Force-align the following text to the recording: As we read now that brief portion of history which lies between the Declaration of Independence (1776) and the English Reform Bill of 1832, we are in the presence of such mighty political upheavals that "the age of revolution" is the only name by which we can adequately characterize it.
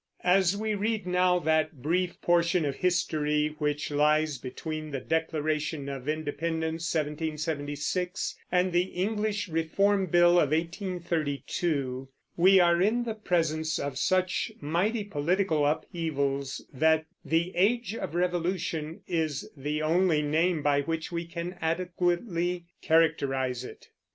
As 0.23 0.57
we 0.57 0.73
read 0.73 1.05
now 1.05 1.37
that 1.37 1.83
brief 1.83 2.19
portion 2.21 2.65
of 2.65 2.77
history 2.77 3.53
which 3.59 3.91
lies 3.91 4.39
between 4.39 4.89
the 4.89 4.99
Declaration 4.99 5.87
of 5.89 6.09
Independence 6.09 6.91
(1776) 6.91 8.35
and 8.51 8.73
the 8.73 8.81
English 8.85 9.47
Reform 9.47 10.07
Bill 10.07 10.39
of 10.39 10.49
1832, 10.49 12.09
we 12.35 12.59
are 12.59 12.81
in 12.81 13.03
the 13.03 13.13
presence 13.13 13.77
of 13.77 13.99
such 13.99 14.51
mighty 14.59 15.03
political 15.03 15.67
upheavals 15.67 16.65
that 16.73 17.05
"the 17.23 17.55
age 17.55 17.93
of 17.93 18.15
revolution" 18.15 19.01
is 19.07 19.51
the 19.55 19.83
only 19.83 20.23
name 20.23 20.63
by 20.63 20.81
which 20.81 21.11
we 21.11 21.25
can 21.25 21.59
adequately 21.61 22.65
characterize 22.81 23.63
it. 23.63 23.89